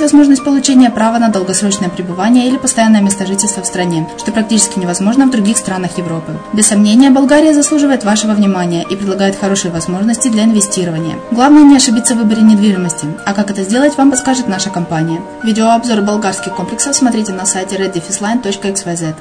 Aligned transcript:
возможность 0.00 0.44
получения 0.44 0.90
права 0.90 1.18
на 1.18 1.28
долгосрочное 1.28 1.88
пребывание 1.88 2.48
или 2.48 2.56
постоянное 2.56 3.00
место 3.00 3.26
жительства 3.26 3.62
в 3.62 3.66
стране, 3.66 4.08
что 4.18 4.32
практически 4.32 4.78
невозможно 4.78 5.26
в 5.26 5.30
других 5.30 5.56
странах 5.56 5.98
Европы. 5.98 6.38
Без 6.52 6.66
сомнения, 6.66 7.10
Болгария 7.10 7.54
заслуживает 7.54 8.04
вашего 8.04 8.32
внимания 8.32 8.84
и 8.88 8.96
предлагает 8.96 9.38
хорошие 9.38 9.70
возможности 9.70 10.28
для 10.28 10.44
инвестирования. 10.44 11.16
Главное 11.30 11.62
не 11.62 11.76
ошибиться 11.76 12.14
в 12.14 12.18
выборе 12.18 12.42
недвижимости, 12.42 13.06
а 13.24 13.34
как 13.34 13.50
это 13.50 13.62
сделать, 13.62 13.96
вам 13.96 14.10
подскажет 14.10 14.48
наша 14.48 14.70
компания. 14.70 15.20
Видеообзор 15.42 16.00
болгарских 16.02 16.54
комплексов 16.54 16.96
смотрите 16.96 17.32
на 17.32 17.46
сайте 17.46 17.76
reddefisline.xyz. 17.76 19.14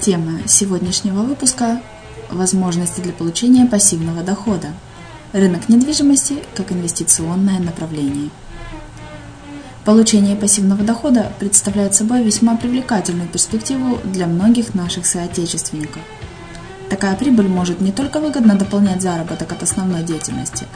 Тема 0.00 0.40
сегодняшнего 0.46 1.22
выпуска– 1.22 1.80
возможности 2.32 3.00
для 3.00 3.12
получения 3.12 3.66
пассивного 3.66 4.22
дохода. 4.22 4.68
Рынок 5.32 5.70
недвижимости 5.70 6.42
как 6.54 6.72
инвестиционное 6.72 7.58
направление. 7.58 8.28
Получение 9.86 10.36
пассивного 10.36 10.84
дохода 10.84 11.32
представляет 11.38 11.94
собой 11.94 12.22
весьма 12.22 12.54
привлекательную 12.56 13.30
перспективу 13.30 13.98
для 14.04 14.26
многих 14.26 14.74
наших 14.74 15.06
соотечественников. 15.06 16.02
Такая 16.90 17.16
прибыль 17.16 17.48
может 17.48 17.80
не 17.80 17.92
только 17.92 18.20
выгодно 18.20 18.56
дополнять 18.56 19.00
заработок 19.00 19.50
от 19.52 19.62
основной 19.62 20.02
деятельности, 20.02 20.66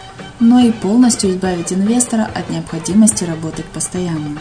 но 0.41 0.59
и 0.59 0.73
полностью 0.73 1.33
избавить 1.33 1.75
инвестора 1.75 2.27
от 2.35 2.49
необходимости 2.49 3.25
работать 3.25 3.67
постоянно. 3.67 4.41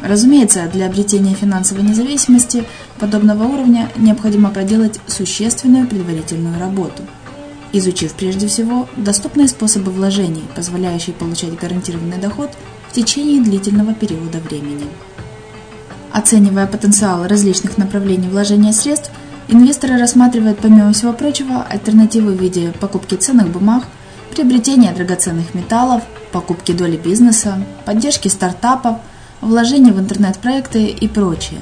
Разумеется, 0.00 0.68
для 0.72 0.86
обретения 0.86 1.34
финансовой 1.34 1.82
независимости 1.82 2.64
подобного 3.00 3.42
уровня 3.44 3.90
необходимо 3.96 4.50
проделать 4.50 5.00
существенную 5.08 5.88
предварительную 5.88 6.60
работу, 6.60 7.02
изучив 7.72 8.12
прежде 8.14 8.46
всего 8.46 8.88
доступные 8.96 9.48
способы 9.48 9.90
вложений, 9.90 10.44
позволяющие 10.54 11.14
получать 11.14 11.54
гарантированный 11.58 12.18
доход 12.18 12.50
в 12.88 12.92
течение 12.92 13.40
длительного 13.40 13.94
периода 13.94 14.38
времени. 14.38 14.86
Оценивая 16.12 16.66
потенциал 16.66 17.26
различных 17.26 17.78
направлений 17.78 18.28
вложения 18.28 18.72
средств, 18.72 19.10
инвесторы 19.48 19.98
рассматривают 19.98 20.58
помимо 20.58 20.92
всего 20.92 21.12
прочего 21.12 21.62
альтернативы 21.62 22.32
в 22.32 22.40
виде 22.40 22.72
покупки 22.80 23.14
ценных 23.14 23.48
бумаг, 23.48 23.84
приобретения 24.30 24.92
драгоценных 24.92 25.54
металлов, 25.54 26.02
покупки 26.32 26.72
доли 26.72 26.96
бизнеса, 26.96 27.64
поддержки 27.84 28.28
стартапов– 28.28 28.98
вложения 29.42 29.92
в 29.92 30.00
интернет-проекты 30.00 30.86
и 30.86 31.08
прочее. 31.08 31.60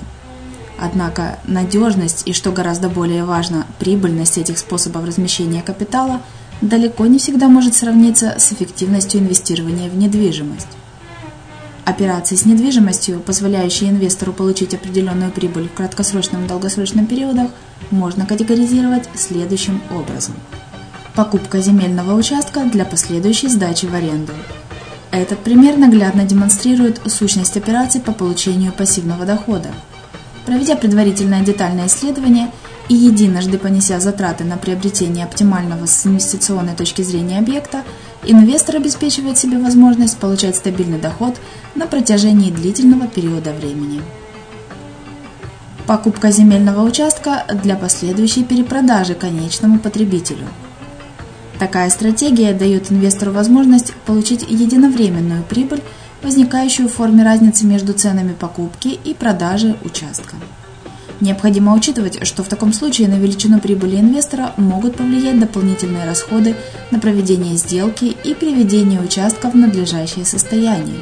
Однако 0.80 1.38
надежность 1.44 2.22
и, 2.24 2.32
что 2.32 2.52
гораздо 2.52 2.88
более 2.88 3.24
важно, 3.24 3.66
прибыльность 3.78 4.38
этих 4.38 4.56
способов 4.56 5.04
размещения 5.04 5.60
капитала 5.60 6.22
далеко 6.62 7.04
не 7.04 7.18
всегда 7.18 7.48
может 7.48 7.74
сравниться 7.74 8.36
с 8.38 8.50
эффективностью 8.52 9.20
инвестирования 9.20 9.90
в 9.90 9.96
недвижимость. 9.96 10.68
Операции 11.84 12.36
с 12.36 12.46
недвижимостью, 12.46 13.20
позволяющие 13.20 13.90
инвестору 13.90 14.32
получить 14.32 14.72
определенную 14.72 15.30
прибыль 15.32 15.68
в 15.68 15.74
краткосрочном 15.74 16.46
и 16.46 16.48
долгосрочном 16.48 17.06
периодах, 17.06 17.50
можно 17.90 18.24
категоризировать 18.24 19.08
следующим 19.14 19.82
образом. 19.90 20.34
Покупка 21.14 21.60
земельного 21.60 22.14
участка 22.14 22.64
для 22.64 22.86
последующей 22.86 23.48
сдачи 23.48 23.84
в 23.84 23.94
аренду. 23.94 24.32
Этот 25.10 25.40
пример 25.40 25.76
наглядно 25.76 26.24
демонстрирует 26.24 27.02
сущность 27.06 27.56
операций 27.56 28.00
по 28.00 28.12
получению 28.12 28.72
пассивного 28.72 29.26
дохода. 29.26 29.68
Проведя 30.46 30.76
предварительное 30.76 31.42
детальное 31.44 31.86
исследование 31.86 32.50
и 32.88 32.94
единожды 32.94 33.58
понеся 33.58 34.00
затраты 34.00 34.44
на 34.44 34.56
приобретение 34.56 35.24
оптимального 35.24 35.86
с 35.86 36.06
инвестиционной 36.06 36.74
точки 36.74 37.02
зрения 37.02 37.38
объекта, 37.38 37.84
инвестор 38.24 38.76
обеспечивает 38.76 39.38
себе 39.38 39.58
возможность 39.58 40.18
получать 40.18 40.56
стабильный 40.56 40.98
доход 40.98 41.36
на 41.74 41.86
протяжении 41.86 42.50
длительного 42.50 43.06
периода 43.06 43.52
времени. 43.52 44.02
Покупка 45.86 46.30
земельного 46.30 46.82
участка 46.82 47.44
для 47.62 47.76
последующей 47.76 48.44
перепродажи 48.44 49.14
конечному 49.14 49.78
потребителю. 49.78 50.46
Такая 51.58 51.90
стратегия 51.90 52.54
дает 52.54 52.90
инвестору 52.90 53.32
возможность 53.32 53.92
получить 54.06 54.48
единовременную 54.48 55.42
прибыль, 55.42 55.82
возникающую 56.22 56.88
в 56.88 56.92
форме 56.92 57.24
разницы 57.24 57.66
между 57.66 57.92
ценами 57.92 58.32
покупки 58.32 58.98
и 59.04 59.14
продажи 59.14 59.76
участка. 59.84 60.36
Необходимо 61.20 61.74
учитывать, 61.74 62.26
что 62.26 62.42
в 62.42 62.48
таком 62.48 62.72
случае 62.72 63.08
на 63.08 63.14
величину 63.14 63.60
прибыли 63.60 63.96
инвестора 63.96 64.52
могут 64.56 64.96
повлиять 64.96 65.38
дополнительные 65.38 66.06
расходы 66.06 66.56
на 66.90 66.98
проведение 66.98 67.56
сделки 67.56 68.16
и 68.24 68.34
приведение 68.34 69.00
участка 69.00 69.50
в 69.50 69.54
надлежащее 69.54 70.24
состояние. 70.24 71.00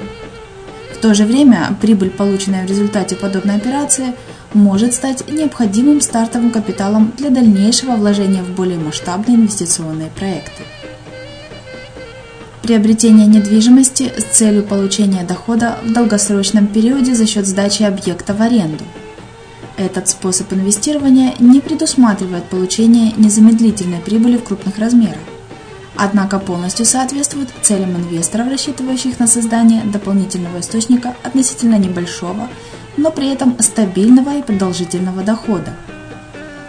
В 0.93 1.01
то 1.01 1.15
же 1.15 1.25
время 1.25 1.77
прибыль, 1.81 2.11
полученная 2.11 2.67
в 2.67 2.69
результате 2.69 3.15
подобной 3.15 3.55
операции, 3.55 4.15
может 4.53 4.95
стать 4.95 5.31
необходимым 5.31 6.01
стартовым 6.01 6.51
капиталом 6.51 7.13
для 7.17 7.31
дальнейшего 7.31 7.93
вложения 7.93 8.43
в 8.43 8.51
более 8.51 8.79
масштабные 8.79 9.37
инвестиционные 9.37 10.11
проекты. 10.11 10.65
Приобретение 12.69 13.27
недвижимости 13.27 14.13
с 14.17 14.37
целью 14.37 14.63
получения 14.63 15.25
дохода 15.25 15.79
в 15.83 15.91
долгосрочном 15.91 16.67
периоде 16.67 17.15
за 17.15 17.27
счет 17.27 17.47
сдачи 17.47 17.83
объекта 17.83 18.35
в 18.35 18.43
аренду– 18.43 18.85
этот 19.79 20.09
способ 20.09 20.53
инвестирования 20.53 21.35
не 21.39 21.61
предусматривает 21.61 22.45
получение 22.45 23.13
незамедлительной 23.17 24.01
прибыли 24.01 24.37
в 24.37 24.43
крупных 24.43 24.77
размерах, 24.77 25.17
однако 25.97 26.41
полностью 26.41 26.85
соответствует 26.85 27.49
целям 27.63 27.97
инвесторов, 27.97 28.49
рассчитывающих 28.49 29.21
на 29.21 29.29
создание 29.29 29.85
дополнительного 29.85 30.59
источника 30.59 31.15
относительно 31.23 31.79
небольшого, 31.79 32.49
но 32.97 33.13
при 33.13 33.29
этом 33.29 33.57
стабильного 33.61 34.37
и 34.37 34.43
продолжительного 34.43 35.23
дохода. 35.23 35.73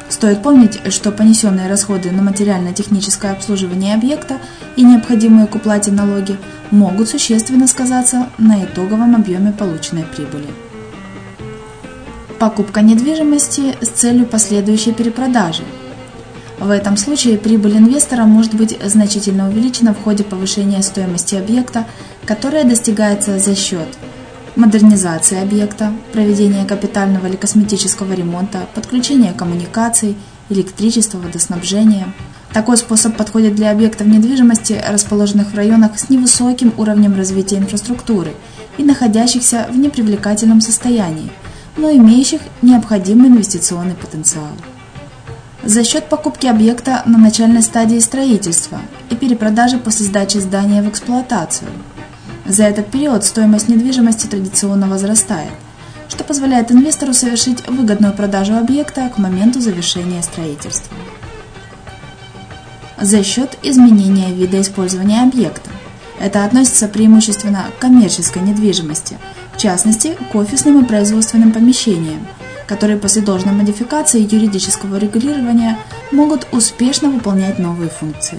Стоит 0.09 0.41
помнить, 0.41 0.79
что 0.91 1.11
понесенные 1.11 1.69
расходы 1.69 2.09
на 2.09 2.23
материально-техническое 2.23 3.31
обслуживание 3.31 3.93
объекта 3.93 4.39
и 4.75 4.83
необходимые 4.83 5.45
к 5.45 5.55
уплате 5.55 5.91
налоги 5.91 6.35
могут 6.71 7.09
существенно 7.09 7.67
сказаться 7.67 8.27
на 8.39 8.63
итоговом 8.63 9.15
объеме 9.15 9.51
полученной 9.51 10.03
прибыли. 10.03 10.47
Покупка 12.39 12.81
недвижимости 12.81 13.75
с 13.81 13.89
целью 13.89 14.25
последующей 14.25 14.93
перепродажи. 14.93 15.63
В 16.59 16.71
этом 16.71 16.97
случае 16.97 17.37
прибыль 17.37 17.77
инвестора 17.77 18.23
может 18.23 18.55
быть 18.55 18.77
значительно 18.83 19.47
увеличена 19.47 19.93
в 19.93 20.01
ходе 20.03 20.23
повышения 20.23 20.81
стоимости 20.81 21.35
объекта, 21.35 21.85
которая 22.25 22.63
достигается 22.63 23.39
за 23.39 23.55
счет 23.55 23.87
модернизации 24.59 25.41
объекта, 25.41 25.91
проведения 26.13 26.65
капитального 26.65 27.27
или 27.27 27.35
косметического 27.35 28.13
ремонта, 28.13 28.67
подключения 28.75 29.33
коммуникаций, 29.33 30.15
электричества, 30.49 31.17
водоснабжения. 31.17 32.13
Такой 32.53 32.77
способ 32.77 33.15
подходит 33.15 33.55
для 33.55 33.71
объектов 33.71 34.07
недвижимости, 34.07 34.81
расположенных 34.87 35.51
в 35.51 35.55
районах 35.55 35.97
с 35.97 36.09
невысоким 36.09 36.73
уровнем 36.77 37.15
развития 37.15 37.57
инфраструктуры 37.57 38.33
и 38.77 38.83
находящихся 38.83 39.67
в 39.71 39.77
непривлекательном 39.77 40.61
состоянии– 40.61 41.31
но 41.79 41.91
имеющих 41.91 42.41
необходимый 42.61 43.29
инвестиционный 43.29 43.95
потенциал. 43.95 44.51
За 45.63 45.83
счет 45.83 46.09
покупки 46.09 46.47
объекта 46.47 47.03
на 47.05 47.17
начальной 47.17 47.61
стадии 47.61 47.99
строительства 47.99 48.79
и 49.09 49.15
перепродажи 49.15 49.77
после 49.77 50.05
сдачи 50.05 50.37
здания 50.37 50.81
в 50.81 50.89
эксплуатацию. 50.89 51.69
За 52.49 52.65
этот 52.65 52.91
период 52.91 53.23
стоимость 53.23 53.69
недвижимости 53.69 54.27
традиционно 54.27 54.89
возрастает, 54.89 55.53
что 56.09 56.25
позволяет 56.25 56.69
инвестору 56.71 57.13
совершить 57.13 57.65
выгодную 57.65 58.11
продажу 58.13 58.57
объекта 58.57 59.09
к 59.09 59.17
моменту 59.17 59.61
завершения 59.61 60.21
строительства. 60.21 60.97
За 62.99 63.23
счет 63.23 63.57
изменения 63.63 64.33
вида 64.33 64.59
использования 64.59 65.21
объекта. 65.21 65.69
Это 66.19 66.43
относится 66.43 66.89
преимущественно 66.89 67.67
к 67.77 67.79
коммерческой 67.79 68.41
недвижимости– 68.41 69.17
в 69.59 69.61
частности, 69.61 70.17
к 70.31 70.35
офисным 70.35 70.81
и 70.81 70.87
производственным 70.87 71.51
помещениям, 71.51 72.25
которые 72.65 72.97
после 72.97 73.21
должной 73.21 73.53
модификации 73.53 74.21
юридического 74.21 74.95
регулирования 74.95 75.77
могут 76.13 76.47
успешно 76.53 77.09
выполнять 77.09 77.59
новые 77.59 77.89
функции. 77.89 78.37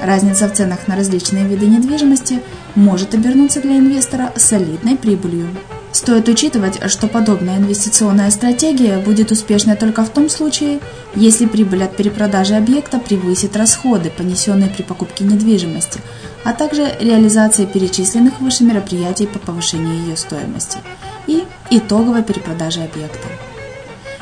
Разница 0.00 0.48
в 0.48 0.52
ценах 0.52 0.88
на 0.88 0.96
различные 0.96 1.46
виды 1.46 1.66
недвижимости 1.66 2.42
может 2.74 3.14
обернуться 3.14 3.60
для 3.60 3.78
инвестора 3.78 4.32
солидной 4.36 4.96
прибылью. 4.96 5.48
Стоит 5.92 6.28
учитывать, 6.28 6.78
что 6.90 7.08
подобная 7.08 7.56
инвестиционная 7.56 8.30
стратегия 8.30 8.98
будет 8.98 9.30
успешной 9.30 9.76
только 9.76 10.04
в 10.04 10.10
том 10.10 10.28
случае, 10.28 10.80
если 11.14 11.46
прибыль 11.46 11.84
от 11.84 11.96
перепродажи 11.96 12.54
объекта 12.54 12.98
превысит 12.98 13.56
расходы, 13.56 14.10
понесенные 14.10 14.68
при 14.68 14.82
покупке 14.82 15.24
недвижимости, 15.24 16.00
а 16.44 16.52
также 16.52 16.92
реализации 17.00 17.64
перечисленных 17.64 18.40
выше 18.40 18.64
мероприятий 18.64 19.26
по 19.26 19.38
повышению 19.38 19.94
ее 20.02 20.18
стоимости 20.18 20.78
и 21.26 21.44
итоговой 21.70 22.22
перепродажи 22.22 22.82
объекта. 22.82 23.28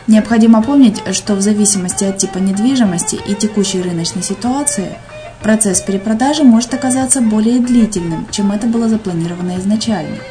Необходимо 0.06 0.62
помнить, 0.62 1.02
что 1.12 1.34
в 1.34 1.40
зависимости 1.40 2.04
от 2.04 2.18
типа 2.18 2.38
недвижимости 2.38 3.18
и 3.26 3.34
текущей 3.34 3.82
рыночной 3.82 4.22
ситуации 4.22 4.96
процесс 5.44 5.80
перепродажи 5.80 6.42
может 6.42 6.74
оказаться 6.74 7.20
более 7.20 7.60
длительным, 7.60 8.26
чем 8.32 8.50
это 8.50 8.66
было 8.66 8.88
запланировано 8.88 9.56
изначально– 9.58 10.16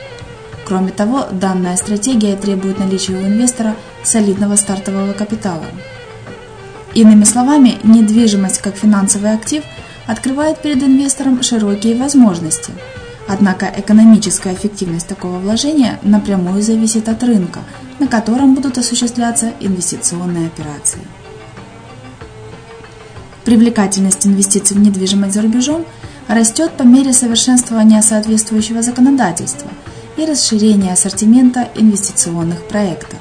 Кроме 0.66 0.92
того, 0.92 1.28
данная 1.32 1.76
стратегия 1.76 2.36
требует 2.36 2.80
наличия 2.80 3.14
у 3.14 3.22
инвестора 3.22 3.76
солидного 4.04 4.56
стартового 4.56 5.14
капитала. 5.14 5.66
Иными 6.94 7.26
словами, 7.26 7.80
недвижимость 7.84 8.60
как 8.60 8.76
финансовый 8.76 9.34
актив 9.34 9.64
открывает 10.08 10.62
перед 10.62 10.82
инвестором 10.84 11.42
широкие 11.44 11.96
возможности. 11.96 12.72
Однако 13.28 13.72
экономическая 13.76 14.54
эффективность 14.54 15.08
такого 15.08 15.40
вложения 15.40 16.00
напрямую 16.04 16.62
зависит 16.62 17.10
от 17.10 17.24
рынка, 17.24 17.60
на 18.00 18.08
котором 18.08 18.54
будут 18.54 18.78
осуществляться 18.78 19.52
инвестиционные 19.60 20.48
операции. 20.48 21.00
Привлекательность 23.46 24.26
инвестиций 24.26 24.78
в 24.78 24.80
недвижимость 24.80 25.34
за 25.34 25.42
рубежом 25.42 25.86
растет 26.28 26.72
по 26.78 26.84
мере 26.84 27.14
совершенствования 27.14 28.02
соответствующего 28.02 28.82
законодательства– 28.82 29.70
и 30.18 30.26
расширение 30.26 30.94
ассортимента 30.94 31.70
инвестиционных 31.76 32.68
проектов. 32.68 33.20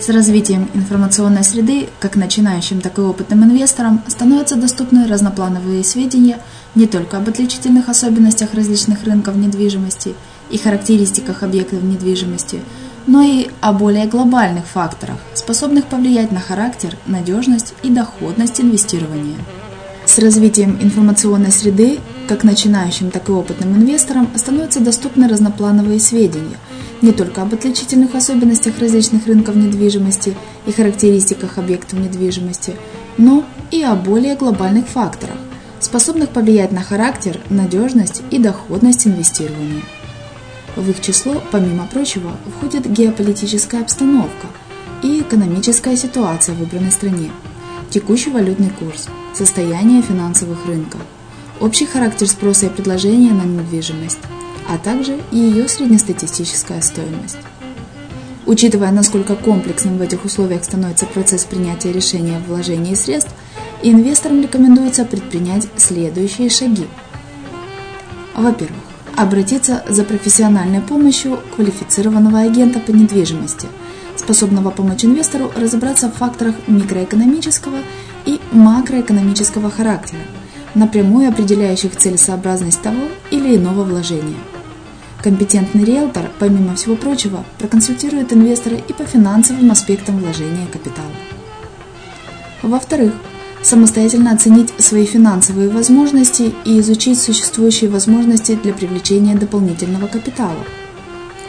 С 0.00 0.08
развитием 0.08 0.68
информационной 0.72 1.44
среды 1.44 1.88
как 2.00 2.16
начинающим, 2.16 2.80
так 2.80 2.98
и 2.98 3.02
опытным 3.02 3.44
инвесторам 3.44 4.02
становятся 4.08 4.56
доступны 4.56 5.06
разноплановые 5.06 5.84
сведения 5.84 6.38
не 6.74 6.86
только 6.86 7.18
об 7.18 7.28
отличительных 7.28 7.88
особенностях 7.88 8.54
различных 8.54 9.04
рынков 9.04 9.36
недвижимости 9.36 10.14
и 10.48 10.56
характеристиках 10.56 11.42
объектов 11.42 11.82
недвижимости, 11.82 12.60
но 13.10 13.22
и 13.22 13.48
о 13.60 13.72
более 13.72 14.06
глобальных 14.06 14.66
факторах, 14.66 15.16
способных 15.34 15.86
повлиять 15.86 16.30
на 16.30 16.38
характер, 16.38 16.96
надежность 17.06 17.74
и 17.82 17.90
доходность 17.90 18.60
инвестирования. 18.60 19.34
С 20.06 20.18
развитием 20.18 20.78
информационной 20.80 21.50
среды, 21.50 21.98
как 22.28 22.44
начинающим, 22.44 23.10
так 23.10 23.28
и 23.28 23.32
опытным 23.32 23.74
инвесторам, 23.74 24.28
становятся 24.36 24.78
доступны 24.78 25.26
разноплановые 25.26 25.98
сведения 25.98 26.56
не 27.02 27.10
только 27.10 27.42
об 27.42 27.52
отличительных 27.52 28.14
особенностях 28.14 28.78
различных 28.78 29.26
рынков 29.26 29.56
недвижимости 29.56 30.36
и 30.66 30.70
характеристиках 30.70 31.58
объектов 31.58 31.98
недвижимости, 31.98 32.76
но 33.18 33.44
и 33.72 33.82
о 33.82 33.96
более 33.96 34.36
глобальных 34.36 34.86
факторах, 34.86 35.36
способных 35.80 36.28
повлиять 36.28 36.70
на 36.70 36.82
характер, 36.82 37.40
надежность 37.50 38.22
и 38.30 38.38
доходность 38.38 39.08
инвестирования. 39.08 39.82
В 40.76 40.88
их 40.88 41.00
число, 41.00 41.42
помимо 41.50 41.86
прочего, 41.86 42.36
входит 42.56 42.90
геополитическая 42.90 43.82
обстановка 43.82 44.46
и 45.02 45.20
экономическая 45.20 45.96
ситуация 45.96 46.54
в 46.54 46.58
выбранной 46.58 46.92
стране, 46.92 47.30
текущий 47.90 48.30
валютный 48.30 48.70
курс– 48.70 49.08
состояние 49.34 50.02
финансовых 50.02 50.66
рынков, 50.66 51.00
общий 51.60 51.86
характер 51.86 52.28
спроса 52.28 52.66
и 52.66 52.70
предложения 52.70 53.32
на 53.32 53.42
недвижимость, 53.42 54.20
а 54.68 54.78
также 54.78 55.18
ее 55.32 55.68
среднестатистическая 55.68 56.80
стоимость. 56.80 57.38
Учитывая, 58.46 58.90
насколько 58.90 59.36
комплексным 59.36 59.98
в 59.98 60.02
этих 60.02 60.24
условиях 60.24 60.64
становится 60.64 61.06
процесс 61.06 61.44
принятия 61.44 61.92
решения 61.92 62.36
о 62.36 62.40
вложении 62.40 62.94
средств, 62.94 63.32
инвесторам 63.82 64.42
рекомендуется 64.42 65.04
предпринять 65.04 65.66
следующие 65.76 66.48
шаги. 66.48 66.86
Во-первых, 68.34 68.89
обратиться 69.16 69.84
за 69.88 70.04
профессиональной 70.04 70.80
помощью 70.80 71.38
квалифицированного 71.54 72.40
агента 72.40 72.80
по 72.80 72.90
недвижимости, 72.90 73.68
способного 74.16 74.70
помочь 74.70 75.04
инвестору 75.04 75.50
разобраться 75.56 76.08
в 76.08 76.14
факторах 76.14 76.54
микроэкономического 76.66 77.78
и 78.26 78.40
макроэкономического 78.52 79.70
характера, 79.70 80.20
напрямую 80.74 81.28
определяющих 81.28 81.96
целесообразность 81.96 82.82
того 82.82 83.02
или 83.30 83.56
иного 83.56 83.84
вложения. 83.84 84.38
Компетентный 85.22 85.84
риэлтор, 85.84 86.30
помимо 86.38 86.74
всего 86.74 86.96
прочего, 86.96 87.44
проконсультирует 87.58 88.32
инвестора 88.32 88.76
и 88.76 88.92
по 88.92 89.04
финансовым 89.04 89.70
аспектам 89.70 90.18
вложения 90.18 90.66
капитала. 90.72 91.12
Во-вторых, 92.62 93.12
самостоятельно 93.62 94.32
оценить 94.32 94.72
свои 94.78 95.04
финансовые 95.04 95.68
возможности 95.68 96.52
и 96.64 96.80
изучить 96.80 97.20
существующие 97.20 97.90
возможности 97.90 98.58
для 98.62 98.72
привлечения 98.72 99.36
дополнительного 99.36 100.06
капитала. 100.06 100.64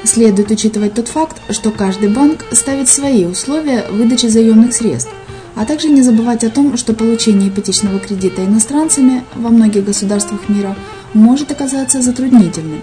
Следует 0.03 0.49
учитывать 0.51 0.95
тот 0.95 1.07
факт, 1.07 1.41
что 1.51 1.71
каждый 1.71 2.09
банк 2.09 2.45
ставит 2.51 2.89
свои 2.89 3.25
условия 3.25 3.85
выдачи 3.91 4.25
заемных 4.25 4.73
средств, 4.73 5.11
а 5.55 5.65
также 5.65 5.89
не 5.89 6.01
забывать 6.01 6.43
о 6.43 6.49
том, 6.49 6.75
что 6.77 6.93
получение 6.93 7.49
ипотечного 7.49 7.99
кредита 7.99 8.43
иностранцами 8.43 9.23
во 9.35 9.49
многих 9.49 9.85
государствах 9.85 10.49
мира 10.49 10.75
может 11.13 11.51
оказаться 11.51 12.01
затруднительным, 12.01 12.81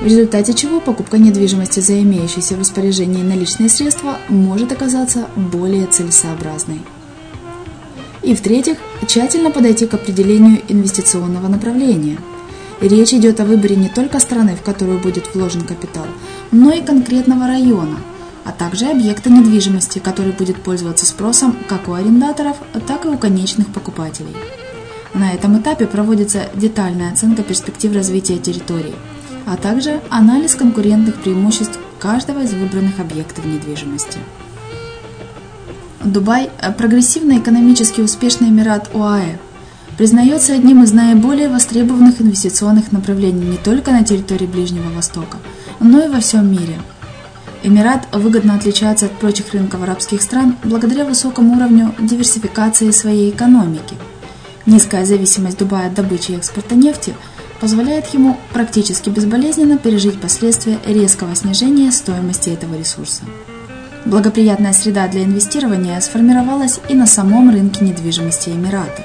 в 0.00 0.04
результате 0.04 0.52
чего 0.52 0.80
покупка 0.80 1.18
недвижимости 1.18 1.80
за 1.80 2.00
имеющиеся 2.02 2.56
в 2.56 2.60
распоряжении 2.60 3.22
наличные 3.22 3.68
средства 3.68 4.18
может 4.28 4.72
оказаться 4.72 5.28
более 5.36 5.86
целесообразной. 5.86 6.80
И 8.22 8.34
в-третьих, 8.34 8.76
тщательно 9.06 9.50
подойти 9.50 9.86
к 9.86 9.94
определению 9.94 10.60
инвестиционного 10.68 11.48
направления. 11.48 12.18
Речь 12.80 13.12
идет 13.12 13.40
о 13.40 13.44
выборе 13.44 13.76
не 13.76 13.88
только 13.88 14.20
страны, 14.20 14.56
в 14.56 14.62
которую 14.62 14.98
будет 14.98 15.34
вложен 15.34 15.62
капитал, 15.62 16.06
но 16.50 16.72
и 16.72 16.82
конкретного 16.82 17.46
района, 17.46 17.98
а 18.44 18.52
также 18.52 18.86
объекта 18.86 19.30
недвижимости, 19.30 19.98
который 19.98 20.32
будет 20.32 20.62
пользоваться 20.62 21.06
спросом 21.06 21.56
как 21.68 21.88
у 21.88 21.92
арендаторов, 21.92 22.56
так 22.86 23.04
и 23.04 23.08
у 23.08 23.18
конечных 23.18 23.68
покупателей. 23.68 24.34
На 25.12 25.32
этом 25.32 25.58
этапе 25.60 25.86
проводится 25.86 26.48
детальная 26.54 27.12
оценка 27.12 27.42
перспектив 27.42 27.94
развития 27.94 28.38
территории, 28.38 28.94
а 29.46 29.56
также 29.56 30.00
анализ 30.08 30.54
конкурентных 30.54 31.20
преимуществ 31.20 31.78
каждого 31.98 32.40
из 32.42 32.52
выбранных 32.54 33.00
объектов 33.00 33.44
недвижимости. 33.44 34.18
Дубай– 36.04 36.50
прогрессивный 36.78 37.40
экономически 37.40 38.00
успешный 38.00 38.48
Эмират 38.48 38.88
ОАЭ. 38.94 39.36
Признается 39.98 40.54
одним 40.54 40.82
из 40.82 40.94
наиболее 40.94 41.50
востребованных 41.50 42.22
инвестиционных 42.22 42.90
направлений 42.90 43.44
не 43.44 43.58
только 43.58 43.90
на 43.90 44.02
территории 44.02 44.46
Ближнего 44.46 44.88
Востока, 44.88 45.36
но 45.78 46.02
и 46.02 46.08
во 46.08 46.20
всем 46.20 46.50
мире. 46.50 46.80
Эмират 47.62 48.08
выгодно 48.12 48.54
отличается 48.54 49.06
от 49.06 49.12
прочих 49.12 49.52
рынков 49.52 49.82
арабских 49.82 50.22
стран 50.22 50.56
благодаря 50.64 51.04
высокому 51.04 51.56
уровню 51.56 51.94
диверсификации 51.98 52.92
своей 52.92 53.30
экономики. 53.30 53.94
Низкая 54.64 55.04
зависимость 55.04 55.58
Дубая 55.58 55.88
от 55.88 55.94
добычи 55.94 56.30
и 56.30 56.36
экспорта 56.36 56.76
нефти 56.76 57.14
позволяет 57.60 58.06
ему 58.14 58.38
практически 58.54 59.10
безболезненно 59.10 59.76
пережить 59.76 60.18
последствия 60.18 60.78
резкого 60.86 61.36
снижения 61.36 61.92
стоимости 61.92 62.48
этого 62.48 62.74
ресурса. 62.74 63.24
Благоприятная 64.06 64.72
среда 64.72 65.08
для 65.08 65.24
инвестирования 65.24 66.00
сформировалась 66.00 66.80
и 66.88 66.94
на 66.94 67.06
самом 67.06 67.50
рынке 67.50 67.84
недвижимости 67.84 68.48
Эмирата. 68.48 69.04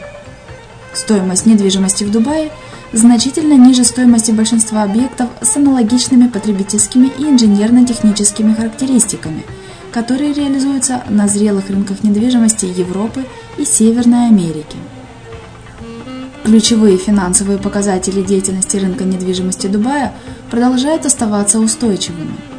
Стоимость 0.93 1.45
недвижимости 1.45 2.05
в 2.05 2.11
Дубае 2.11 2.49
значительно 2.93 3.57
ниже 3.57 3.83
стоимости 3.83 4.31
большинства 4.31 4.83
объектов 4.83 5.29
с 5.41 5.57
аналогичными 5.57 6.27
потребительскими 6.27 7.07
и 7.07 7.23
инженерно-техническими 7.23 8.53
характеристиками, 8.53 9.43
которые 9.91 10.31
реализуются 10.31 11.03
на 11.09 11.27
зрелых 11.27 11.69
рынках 11.69 12.01
недвижимости 12.03 12.65
Европы 12.65 13.25
и 13.57 13.65
Северной 13.65 14.27
Америки. 14.27 14.77
Ключевые 16.45 16.97
финансовые 16.97 17.57
показатели 17.57 18.21
деятельности 18.21 18.77
рынка 18.77 19.03
недвижимости 19.03 19.67
Дубая 19.67 20.13
продолжают 20.49 21.05
оставаться 21.05 21.59
устойчивыми– 21.59 22.35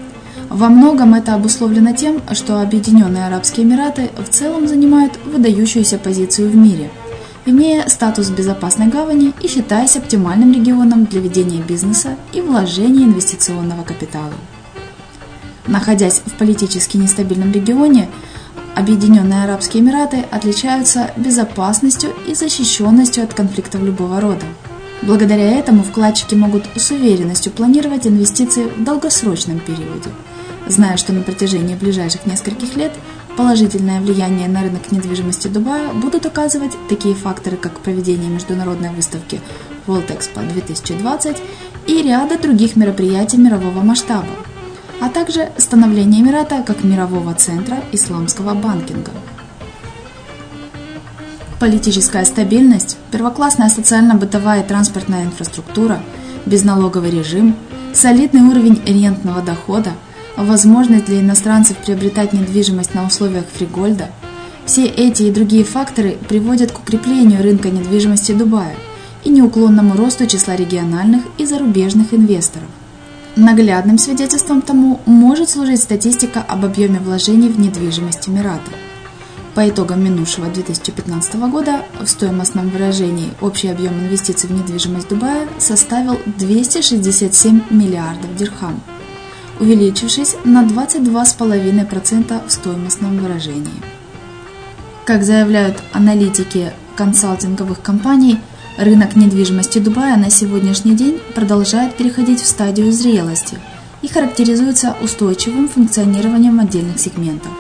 во 0.49 0.69
многом 0.69 1.15
это 1.15 1.35
обусловлено 1.35 1.93
тем, 1.93 2.23
что 2.33 2.61
Объединенные 2.61 3.27
Арабские 3.27 3.67
Эмираты 3.67 4.11
в 4.17 4.29
целом 4.29 4.69
занимают 4.69 5.19
выдающуюся 5.25 5.99
позицию 5.99 6.51
в 6.51 6.57
мире, 6.57 6.91
имея 7.47 7.89
статус 7.89 8.31
безопасной 8.31 8.87
гавани 8.87 9.33
и 9.41 9.49
считаясь 9.49 9.97
оптимальным 9.97 10.53
регионом 10.53 11.05
для 11.07 11.21
ведения 11.21 11.63
бизнеса 11.63 12.17
и 12.33 12.41
вложения 12.41 13.05
инвестиционного 13.05 13.83
капитала. 13.83 14.33
Находясь 15.67 16.23
в 16.25 16.33
политически 16.35 16.97
нестабильном 16.97 17.53
регионе, 17.53 18.09
Объединенные 18.77 19.43
Арабские 19.43 19.83
Эмираты 19.83 20.27
отличаются 20.31 21.11
безопасностью 21.17 22.11
и 22.29 22.35
защищенностью 22.35 23.25
от 23.25 23.35
конфликтов 23.35 23.83
любого 23.83 24.21
рода. 24.21 24.45
Благодаря 25.03 25.59
этому 25.59 25.83
вкладчики 25.83 26.35
могут 26.35 26.65
с 26.77 26.91
уверенностью 26.91 27.53
планировать 27.53 28.07
инвестиции 28.07 28.65
в 28.65 28.85
долгосрочном 28.85 29.59
периоде– 29.59 30.11
зная, 30.67 30.97
что 30.97 31.13
на 31.13 31.23
протяжении 31.23 31.75
ближайших 31.75 32.27
нескольких 32.27 32.77
лет 32.77 32.93
положительное 33.37 34.01
влияние 34.01 34.49
на 34.49 34.63
рынок 34.63 34.91
недвижимости 34.91 35.49
Дубая 35.49 35.93
будут 35.93 36.27
оказывать 36.27 36.73
такие 36.89 37.15
факторы, 37.15 37.57
как 37.57 37.81
проведение 37.81 38.31
международной 38.31 38.91
выставки 38.91 39.41
World 39.87 40.09
Expo 40.09 40.47
2020 40.53 41.37
и 41.87 42.03
ряда 42.03 42.39
других 42.39 42.77
мероприятий 42.77 43.37
мирового 43.37 43.81
масштаба, 43.83 44.29
а 45.01 45.09
также 45.09 45.51
становление 45.59 46.23
Эмирата 46.23 46.63
как 46.67 46.83
мирового 46.83 47.35
центра 47.35 47.79
исламского 47.93 48.55
банкинга. 48.55 49.13
Политическая 51.61 52.25
стабильность, 52.25 52.99
первоклассная 53.11 53.71
социально-бытовая 53.71 54.63
и 54.63 54.67
транспортная 54.67 55.25
инфраструктура, 55.25 56.01
безналоговый 56.45 57.11
режим, 57.11 57.57
солидный 57.95 58.43
уровень 58.43 58.83
рентного 58.85 59.41
дохода– 59.43 59.93
возможность 60.37 61.07
для 61.07 61.21
иностранцев 61.21 61.77
приобретать 61.79 62.33
недвижимость 62.33 62.95
на 62.95 63.07
условиях 63.07 63.47
фригольда, 63.47 64.11
все 64.65 64.87
эти 64.87 65.25
и 65.25 65.31
другие 65.31 65.65
факторы 65.65 66.17
приводят 66.29 66.73
к 66.73 66.81
укреплению 66.81 67.43
рынка 67.43 67.71
недвижимости 67.71 68.33
Дубая 68.33 68.75
и 69.25 69.31
неуклонному 69.31 69.97
росту 69.97 70.27
числа 70.27 70.57
региональных 70.57 71.25
и 71.39 71.47
зарубежных 71.47 72.13
инвесторов. 72.13 72.69
Наглядным 73.37 73.99
свидетельством 73.99 74.63
тому 74.63 75.01
может 75.07 75.51
служить 75.51 75.83
статистика 75.83 76.41
об 76.41 76.65
объеме 76.65 76.99
вложений 76.99 77.51
в 77.51 77.61
недвижимость 77.61 78.29
Эмирата. 78.29 78.71
По 79.55 79.69
итогам 79.69 80.05
минувшего 80.05 80.49
2015 80.49 81.35
года 81.51 81.83
в 82.01 82.07
стоимостном 82.07 82.69
выражении 82.69 83.31
общий 83.41 83.69
объем 83.69 83.95
инвестиций 84.01 84.49
в 84.49 84.53
недвижимость 84.53 85.09
Дубая 85.09 85.47
составил 85.59 86.19
267 86.39 87.63
миллиардов 87.71 88.35
дирхам– 88.37 88.81
увеличившись 89.61 90.37
на 90.45 90.65
22,5% 90.65 92.47
в 92.47 92.53
стоимостном 92.53 93.19
выражении. 93.19 93.83
Как 95.05 95.23
заявляют 95.23 95.77
аналитики 95.93 96.73
консалтинговых 96.97 97.81
компаний, 97.81 98.39
рынок 98.77 99.17
недвижимости 99.17 99.79
Дубая 99.79 100.17
на 100.17 100.31
сегодняшний 100.31 100.95
день 100.95 101.21
продолжает 101.35 101.95
переходить 101.95 102.41
в 102.41 102.47
стадию 102.47 102.93
зрелости 102.93 103.59
и 104.03 104.09
характеризуется 104.09 104.97
устойчивым 105.03 105.69
функционированием 105.69 106.59
отдельных 106.61 106.99
сегментов. 106.99 107.53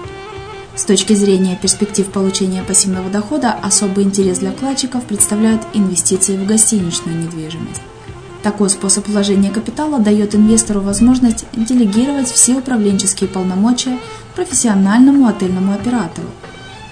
С 0.75 0.85
точки 0.85 1.15
зрения 1.15 1.59
перспектив 1.61 2.07
получения 2.07 2.63
пассивного 2.63 3.09
дохода 3.09 3.53
особый 3.63 4.05
интерес 4.05 4.41
для 4.41 4.53
вкладчиков 4.53 5.05
представляют 5.05 5.63
инвестиции 5.73 6.37
в 6.37 6.47
гостиничную 6.47 7.19
недвижимость. 7.19 7.81
Такой 8.47 8.71
способ 8.71 9.09
вложения 9.09 9.51
капитала 9.51 9.99
дает 9.99 10.37
инвестору 10.37 10.81
возможность 10.81 11.45
делегировать 11.57 12.29
все 12.29 12.55
управленческие 12.55 13.29
полномочия 13.29 13.99
профессиональному 14.37 15.27
отельному 15.27 15.73
оператору 15.73 16.29